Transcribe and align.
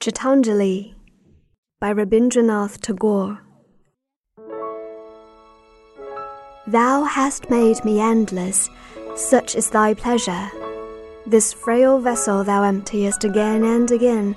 Gitanjali 0.00 0.94
by 1.80 1.92
Rabindranath 1.92 2.80
Tagore. 2.80 3.40
Thou 6.68 7.02
hast 7.02 7.50
made 7.50 7.84
me 7.84 7.98
endless, 7.98 8.70
such 9.16 9.56
is 9.56 9.70
thy 9.70 9.94
pleasure. 9.94 10.50
This 11.26 11.52
frail 11.52 11.98
vessel 11.98 12.44
thou 12.44 12.62
emptiest 12.62 13.24
again 13.24 13.64
and 13.64 13.90
again, 13.90 14.36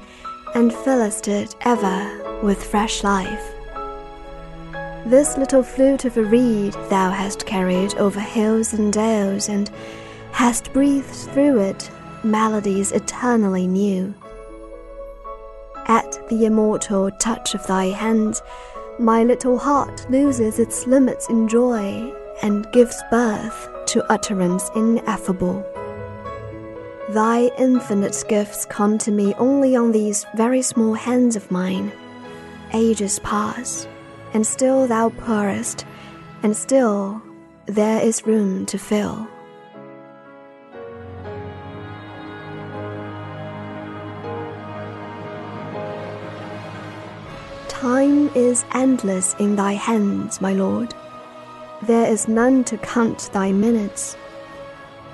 and 0.56 0.74
fillest 0.74 1.28
it 1.28 1.56
ever 1.62 2.40
with 2.42 2.64
fresh 2.64 3.04
life. 3.04 3.54
This 5.06 5.38
little 5.38 5.62
flute 5.62 6.06
of 6.06 6.18
a 6.18 6.24
reed 6.24 6.74
thou 6.90 7.12
hast 7.12 7.46
carried 7.46 7.94
over 7.98 8.20
hills 8.20 8.74
and 8.74 8.92
dales, 8.92 9.48
and 9.48 9.70
hast 10.32 10.74
breathed 10.74 11.14
through 11.14 11.60
it 11.60 11.92
melodies 12.24 12.92
eternally 12.94 13.68
new. 13.68 14.12
At 15.92 16.26
the 16.30 16.46
immortal 16.46 17.12
touch 17.12 17.54
of 17.54 17.68
thy 17.68 17.88
hand, 17.88 18.42
my 18.98 19.26
little 19.26 19.58
heart 19.58 20.10
loses 20.10 20.58
its 20.58 20.88
limits 20.88 21.28
in 21.28 21.50
joy 21.50 22.14
and 22.42 22.72
gives 22.72 23.04
birth 23.12 23.68
to 23.88 24.10
utterance 24.10 24.72
ineffable. 24.74 25.66
Thy 27.10 27.52
infinite 27.58 28.24
gifts 28.30 28.64
come 28.64 28.98
to 29.00 29.12
me 29.12 29.34
only 29.34 29.76
on 29.76 29.92
these 29.92 30.26
very 30.34 30.62
small 30.62 30.94
hands 30.94 31.36
of 31.36 31.52
mine. 31.52 31.92
Ages 32.72 33.20
pass, 33.20 33.86
and 34.34 34.48
still 34.48 34.88
thou 34.88 35.10
pourest, 35.10 35.86
and 36.42 36.56
still 36.56 37.22
there 37.66 38.02
is 38.02 38.26
room 38.26 38.66
to 38.68 38.78
fill. 38.78 39.28
Time 47.82 48.30
is 48.36 48.64
endless 48.76 49.34
in 49.40 49.56
thy 49.56 49.74
hands, 49.74 50.40
my 50.40 50.54
lord. 50.54 50.94
There 51.82 52.06
is 52.06 52.28
none 52.28 52.64
to 52.66 52.78
count 52.78 53.32
thy 53.34 53.52
minutes. 53.52 54.16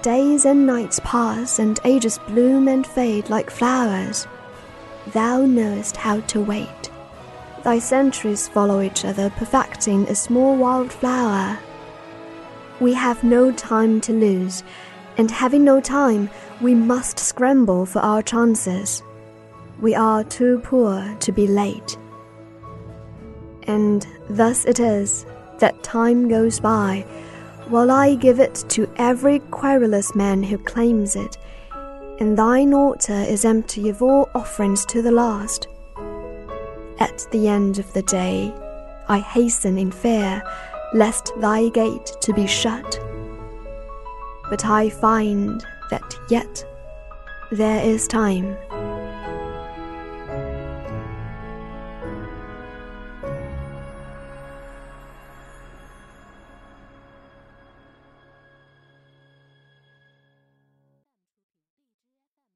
Days 0.01 0.43
and 0.43 0.67
nights 0.67 0.99
pass, 1.05 1.59
and 1.59 1.79
ages 1.85 2.19
bloom 2.27 2.67
and 2.67 2.85
fade 2.85 3.29
like 3.29 3.49
flowers. 3.49 4.27
Thou 5.13 5.45
knowest 5.45 5.95
how 5.95 6.19
to 6.19 6.41
wait. 6.41 6.91
Thy 7.63 7.79
centuries 7.79 8.49
follow 8.49 8.81
each 8.81 9.05
other, 9.05 9.29
perfecting 9.29 10.03
a 10.09 10.13
small 10.13 10.57
wild 10.57 10.91
flower. 10.91 11.57
We 12.81 12.93
have 12.95 13.23
no 13.23 13.53
time 13.53 14.01
to 14.01 14.11
lose, 14.11 14.61
and 15.17 15.31
having 15.31 15.63
no 15.63 15.79
time, 15.79 16.29
we 16.59 16.75
must 16.75 17.17
scramble 17.17 17.85
for 17.85 17.99
our 17.99 18.21
chances. 18.21 19.03
We 19.79 19.95
are 19.95 20.25
too 20.25 20.59
poor 20.65 21.15
to 21.21 21.31
be 21.31 21.47
late. 21.47 21.97
And 23.67 24.07
thus 24.29 24.65
it 24.65 24.79
is 24.79 25.25
that 25.59 25.83
time 25.83 26.27
goes 26.27 26.59
by, 26.59 27.05
while 27.67 27.91
I 27.91 28.15
give 28.15 28.39
it 28.39 28.63
to 28.69 28.89
every 28.95 29.39
querulous 29.39 30.15
man 30.15 30.41
who 30.41 30.57
claims 30.57 31.15
it, 31.15 31.37
and 32.19 32.37
thine 32.37 32.73
altar 32.73 33.13
is 33.27 33.45
empty 33.45 33.89
of 33.89 34.01
all 34.01 34.29
offerings 34.33 34.85
to 34.87 35.01
the 35.01 35.11
last. 35.11 35.67
At 36.99 37.27
the 37.31 37.47
end 37.47 37.77
of 37.77 37.91
the 37.93 38.01
day, 38.03 38.53
I 39.07 39.19
hasten 39.19 39.77
in 39.77 39.91
fear 39.91 40.41
lest 40.93 41.31
thy 41.39 41.69
gate 41.69 42.11
to 42.21 42.33
be 42.33 42.47
shut. 42.47 42.99
But 44.49 44.65
I 44.65 44.89
find 44.89 45.63
that 45.89 46.15
yet 46.29 46.65
there 47.51 47.83
is 47.83 48.07
time. 48.07 48.57